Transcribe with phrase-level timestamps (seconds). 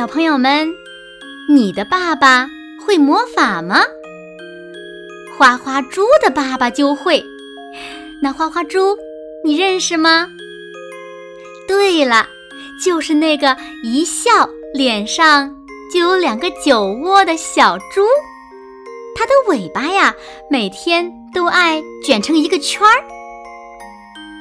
[0.00, 0.74] 小朋友们，
[1.46, 2.48] 你的爸爸
[2.82, 3.82] 会魔法吗？
[5.36, 7.22] 花花猪的爸爸就会。
[8.22, 8.96] 那花花猪，
[9.44, 10.26] 你认识吗？
[11.68, 12.26] 对了，
[12.82, 14.30] 就是那个一笑
[14.72, 15.54] 脸上
[15.92, 18.02] 就有两个酒窝的小猪。
[19.14, 20.14] 它的尾巴呀，
[20.48, 23.04] 每天都爱卷成一个圈儿。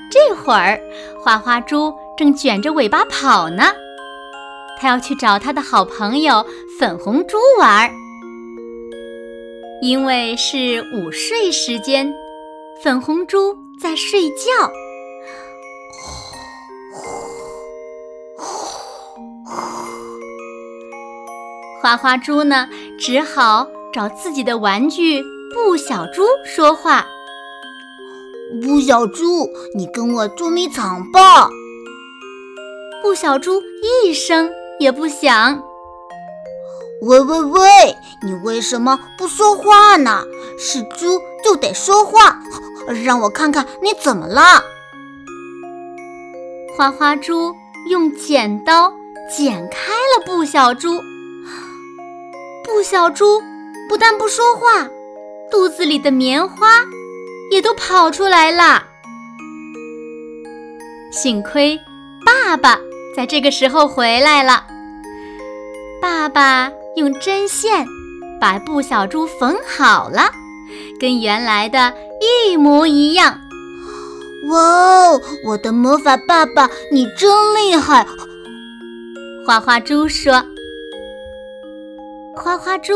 [0.09, 0.79] 这会儿，
[1.19, 3.73] 花花猪正卷着尾巴跑呢。
[4.79, 6.45] 他要去找他的好朋友
[6.79, 7.91] 粉红猪玩，
[9.81, 12.13] 因为是午睡时间，
[12.81, 14.71] 粉红猪在睡觉。
[21.81, 25.21] 花花猪呢，只好找自己的玩具
[25.53, 27.05] 布小猪说话
[28.63, 31.49] ：“布小猪，你跟我捉迷藏吧。”
[33.03, 33.61] 布小猪
[34.05, 34.49] 一声。
[34.79, 35.61] 也不想。
[37.01, 37.61] 喂喂喂，
[38.23, 40.23] 你为什么不说话呢？
[40.57, 42.39] 是猪就得说话，
[43.05, 44.41] 让我看看你怎么了。
[46.75, 47.53] 花花猪
[47.89, 48.91] 用剪刀
[49.33, 51.01] 剪开了布小猪，
[52.65, 53.41] 布小猪
[53.87, 54.89] 不但不说话，
[55.49, 56.85] 肚子里的棉花
[57.51, 58.83] 也都跑出来了。
[61.11, 61.79] 幸亏
[62.25, 62.88] 爸爸。
[63.15, 64.63] 在这个时候回来了，
[66.01, 67.85] 爸爸用针线
[68.39, 70.31] 把布小猪缝好了，
[70.99, 73.39] 跟原来的一模一样。
[74.49, 78.07] 哇哦，我的魔法爸爸，你真厉害！
[79.45, 80.45] 花花猪说。
[82.35, 82.93] 花花猪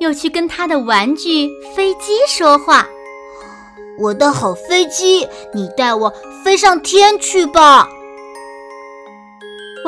[0.00, 2.86] 又去跟他的玩具飞机说话
[4.00, 7.86] ：“我的好飞机，你带我飞上天去吧。”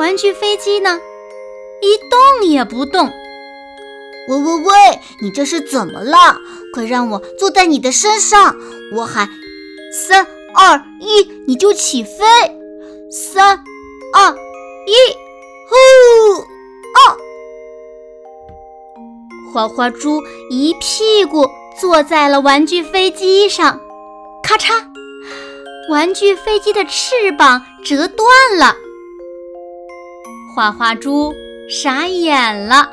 [0.01, 0.99] 玩具飞机呢，
[1.79, 3.05] 一动也不动。
[4.29, 6.39] 喂喂喂，你这是怎么了？
[6.73, 8.55] 快让我坐在你的身上！
[8.95, 9.29] 我喊
[9.93, 10.25] 三
[10.55, 12.25] 二一，你就起飞。
[13.11, 13.63] 三
[14.15, 14.31] 二
[14.87, 14.95] 一，
[15.69, 16.41] 呼！
[16.97, 16.99] 啊！
[19.53, 20.19] 花花猪
[20.49, 21.47] 一屁股
[21.79, 23.79] 坐在了玩具飞机上，
[24.41, 24.83] 咔嚓，
[25.91, 28.75] 玩具飞机的翅膀折断了。
[30.53, 31.33] 花花猪
[31.69, 32.89] 傻眼了，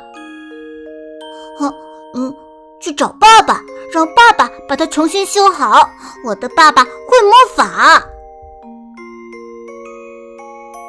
[1.59, 1.73] 哼，
[2.15, 2.33] 嗯，
[2.79, 3.61] 去找爸爸，
[3.93, 5.89] 让爸爸把它重新修好。
[6.25, 8.01] 我的爸爸会魔法。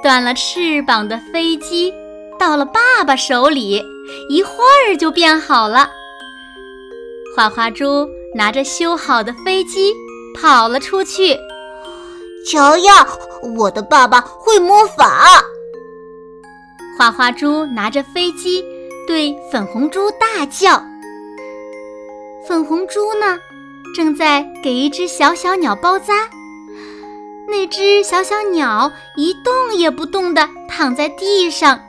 [0.02, 1.92] 断了翅膀的飞机
[2.38, 3.82] 到了爸爸手里，
[4.28, 4.52] 一会
[4.86, 5.90] 儿就变好了。
[7.36, 9.92] 花花猪拿着修好的飞机
[10.40, 11.36] 跑了出去，
[12.46, 13.06] 瞧呀，
[13.58, 15.42] 我的爸爸会魔法。
[16.98, 18.62] 花花猪拿着飞机
[19.06, 20.84] 对粉红猪大叫
[22.46, 23.38] ：“粉红猪呢，
[23.96, 26.28] 正在给一只小小鸟包扎。
[27.48, 31.80] 那只小小鸟一动也不动地躺在地上。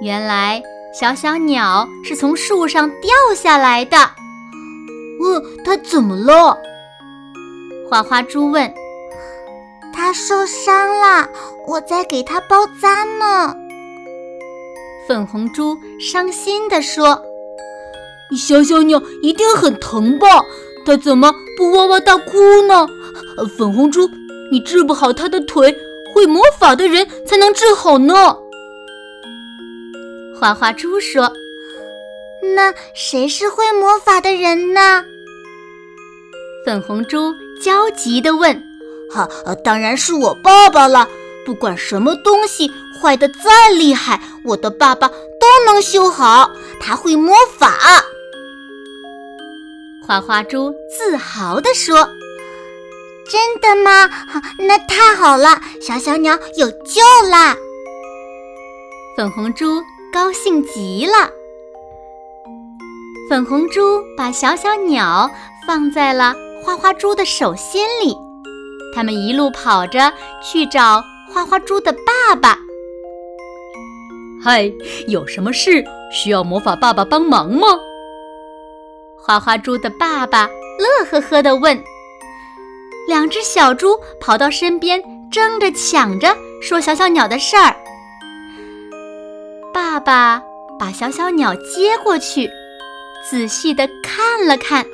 [0.00, 0.62] 原来
[0.98, 3.96] 小小鸟是从树上掉下来的。
[3.98, 6.58] 哦它怎么了？
[7.88, 8.72] 花花猪问。”
[10.06, 11.28] 它受伤了，
[11.66, 13.56] 我在给他包扎呢。
[15.08, 17.20] 粉红猪伤心地说
[18.38, 20.44] ：“小小鸟一定很疼吧？
[20.86, 22.86] 它怎么不哇哇大哭呢？”
[23.58, 24.08] 粉红猪，
[24.52, 25.76] 你治不好它的腿，
[26.14, 28.14] 会魔法的人才能治好呢。
[30.38, 31.32] 花花猪说
[32.54, 35.04] ：“那谁是会魔法的人呢？”
[36.64, 38.62] 粉红猪焦急地问。
[39.10, 39.28] 哈，
[39.64, 41.08] 当然是我爸爸了。
[41.44, 42.68] 不管什么东西
[43.00, 46.50] 坏的再厉害，我的爸爸都能修好。
[46.80, 47.72] 他会魔法。
[50.04, 52.08] 花花猪自豪地说
[53.30, 54.10] ：“真的吗？
[54.58, 57.00] 那太好了，小小鸟有救
[57.30, 57.56] 啦！”
[59.16, 59.80] 粉红猪
[60.12, 61.30] 高兴极了。
[63.30, 65.30] 粉红猪把小小鸟
[65.66, 68.25] 放在了花花猪的手心里。
[68.96, 70.10] 他们一路跑着
[70.42, 72.58] 去找花花猪的爸爸。
[74.42, 74.72] 嗨，
[75.06, 77.66] 有什么事需要魔法爸爸帮忙吗？
[79.18, 80.48] 花花猪的爸爸
[80.78, 81.78] 乐呵呵地问。
[83.06, 87.76] 两只小猪跑到身边，争着抢着说小小鸟的事儿。
[89.74, 90.42] 爸爸
[90.78, 92.48] 把小小鸟接过去，
[93.28, 94.86] 仔细地看了看，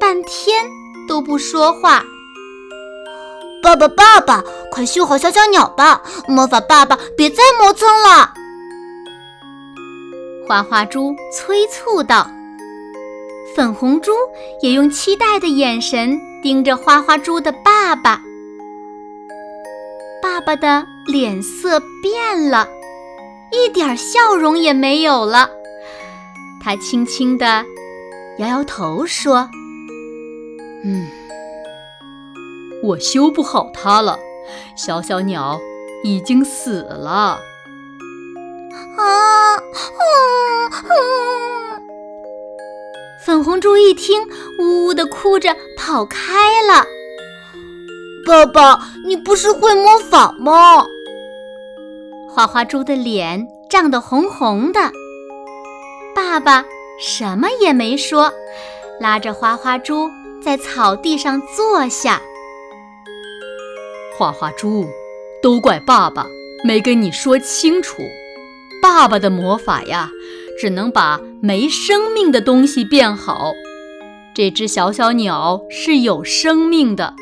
[0.00, 0.64] 半天
[1.08, 2.04] 都不说话。
[3.62, 6.02] 爸爸，爸爸，快修好小小鸟吧！
[6.26, 8.34] 魔法爸爸，别再磨蹭了。
[10.46, 12.28] 花花猪催促道。
[13.54, 14.12] 粉红猪
[14.62, 18.20] 也用期待的眼神盯着花花猪的爸爸。
[20.20, 22.66] 爸爸的脸色变了，
[23.52, 25.48] 一点笑容也没有了。
[26.60, 27.64] 他轻轻地
[28.38, 29.48] 摇摇头说
[30.84, 31.06] ：“嗯。”
[32.82, 34.18] 我修不好它了，
[34.76, 35.60] 小小鸟
[36.02, 37.38] 已经死了。
[38.98, 39.58] 啊！
[43.24, 44.22] 粉红猪一听，
[44.58, 46.84] 呜呜的哭着跑开了。
[48.26, 50.84] 爸爸，你不是会魔法吗？
[52.28, 54.90] 花花猪的脸涨得红红的。
[56.14, 56.64] 爸爸
[56.98, 58.32] 什么也没说，
[59.00, 60.10] 拉着花花猪
[60.42, 62.20] 在草地上坐下。
[64.16, 64.86] 花花猪，
[65.42, 66.26] 都怪爸爸
[66.64, 68.02] 没跟你说清楚。
[68.82, 70.10] 爸爸的魔法呀，
[70.60, 73.52] 只能把没生命的东西变好。
[74.34, 77.14] 这只小小鸟是有生命的，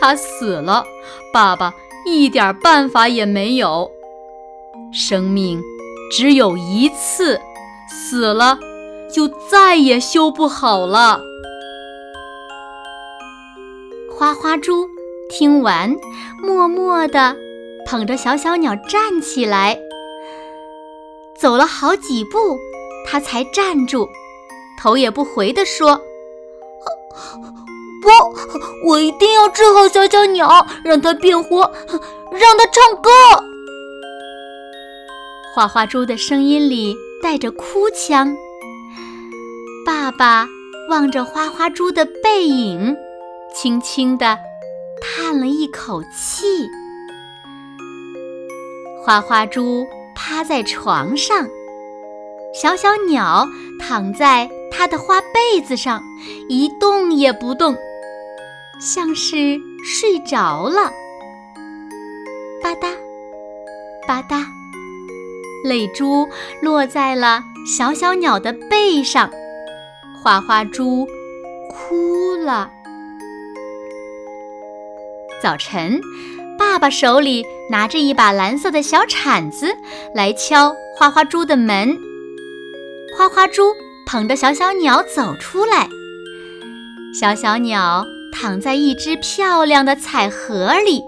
[0.00, 0.84] 它死了，
[1.32, 1.72] 爸爸
[2.06, 3.90] 一点办法也没有。
[4.92, 5.62] 生命
[6.10, 7.40] 只有一次，
[7.90, 8.58] 死了
[9.12, 11.20] 就再也修不好了。
[14.10, 14.97] 花花猪。
[15.28, 15.94] 听完，
[16.42, 17.36] 默默地
[17.86, 19.78] 捧着小小鸟站起来，
[21.38, 22.58] 走了好几步，
[23.06, 24.08] 他才站住，
[24.80, 26.00] 头也不回地说
[28.02, 31.70] ：“不，我一定要治好小小鸟，让它变活，
[32.30, 33.10] 让它唱歌。”
[35.54, 38.34] 花花猪的声音里带着哭腔。
[39.84, 40.48] 爸爸
[40.90, 42.96] 望着花花猪的背影，
[43.54, 44.38] 轻轻地。
[45.00, 46.68] 叹了一口气，
[49.02, 51.48] 花花猪趴在床上，
[52.54, 53.46] 小小鸟
[53.78, 56.02] 躺在它的花被子上，
[56.48, 57.76] 一动也不动，
[58.80, 60.90] 像是睡着了。
[62.62, 62.94] 吧嗒，
[64.06, 64.44] 吧嗒，
[65.64, 66.28] 泪珠
[66.60, 69.30] 落在了小小鸟的背上，
[70.22, 71.06] 花花猪
[71.70, 72.70] 哭了。
[75.48, 75.98] 早晨，
[76.58, 79.74] 爸爸手里拿着一把蓝色的小铲子
[80.14, 81.96] 来敲花花猪的门。
[83.16, 83.72] 花花猪
[84.06, 85.88] 捧着小小鸟走出来，
[87.18, 91.02] 小小鸟躺在一只漂亮的彩盒里。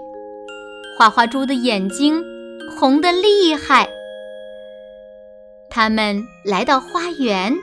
[0.97, 2.23] 花花猪的眼睛
[2.75, 3.87] 红得厉害。
[5.69, 7.53] 他们来到花园，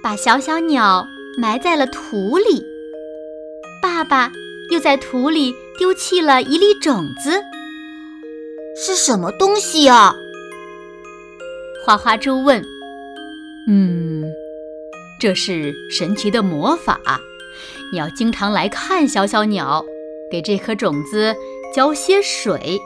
[0.00, 1.04] 把小小鸟
[1.36, 2.64] 埋在了土里。
[3.82, 4.30] 爸爸。
[4.72, 7.44] 又在土里丢弃了一粒种子，
[8.74, 10.14] 是什么东西呀？
[11.84, 12.64] 花花猪问。
[13.68, 14.24] 嗯，
[15.20, 16.98] 这是神奇的魔法，
[17.92, 19.84] 你要经常来看小小鸟，
[20.30, 21.36] 给这颗种子
[21.74, 22.78] 浇些水，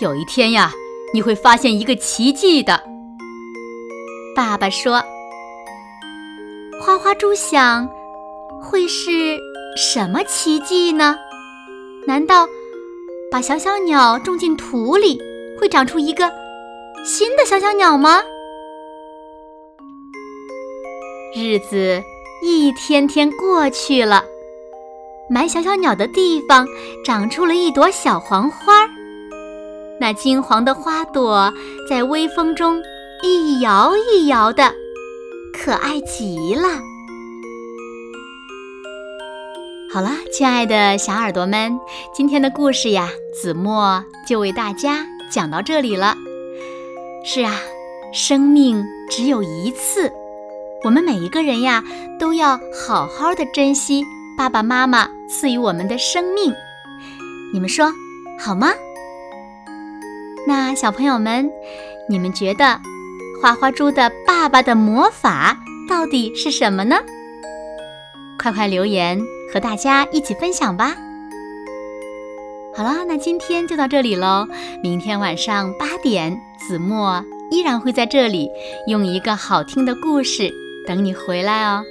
[0.00, 0.72] 有一天呀，
[1.12, 2.80] 你会发现一个奇迹的。
[4.36, 5.02] 爸爸说。
[6.80, 7.88] 花花猪想，
[8.62, 9.40] 会是？
[9.76, 11.16] 什么奇迹呢？
[12.06, 12.46] 难道
[13.30, 15.20] 把小小鸟种进土里，
[15.58, 16.30] 会长出一个
[17.04, 18.20] 新的小小鸟吗？
[21.34, 22.00] 日子
[22.44, 24.22] 一天天过去了，
[25.28, 26.64] 埋小小鸟的地方
[27.04, 28.88] 长出了一朵小黄花，
[29.98, 31.52] 那金黄的花朵
[31.90, 32.80] 在微风中
[33.24, 34.72] 一摇一摇的，
[35.52, 36.68] 可爱极了。
[39.94, 41.78] 好了，亲爱的小耳朵们，
[42.12, 46.16] 今天的故事呀，子墨就为大家讲到这里了。
[47.24, 47.52] 是啊，
[48.12, 50.10] 生命只有一次，
[50.82, 51.84] 我们每一个人呀，
[52.18, 52.58] 都要
[52.88, 54.04] 好好的珍惜
[54.36, 56.52] 爸爸妈妈赐予我们的生命。
[57.52, 57.92] 你们说
[58.36, 58.72] 好吗？
[60.44, 61.48] 那小朋友们，
[62.08, 62.80] 你们觉得
[63.40, 65.56] 花花猪的爸爸的魔法
[65.88, 66.96] 到底是什么呢？
[68.36, 69.22] 快快留言
[69.54, 70.96] 和大家一起分享吧！
[72.76, 74.48] 好啦，那今天就到这里喽。
[74.82, 78.50] 明天晚上八点，子墨依然会在这里，
[78.88, 80.52] 用一个好听的故事
[80.88, 81.84] 等你回来哦。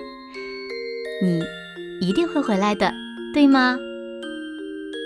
[1.21, 1.41] 你
[2.05, 2.91] 一定会回来的，
[3.33, 3.77] 对吗？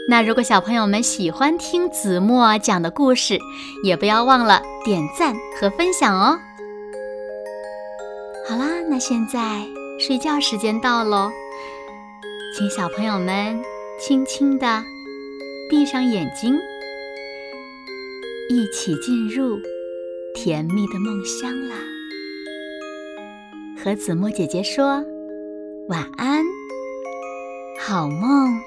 [0.10, 3.38] 那如果小朋友们喜欢听子墨讲的故事，
[3.84, 6.40] 也不要忘了点赞和分享哦。
[8.50, 9.64] 好啦，那现在
[10.00, 11.30] 睡觉时间到喽，
[12.58, 13.64] 请小朋友们
[14.00, 14.84] 轻轻的。
[15.70, 16.58] 闭上眼睛，
[18.50, 19.60] 一起进入
[20.34, 21.76] 甜蜜的梦乡啦！
[23.78, 25.06] 和子墨姐姐说
[25.88, 26.44] 晚安，
[27.80, 28.60] 好梦。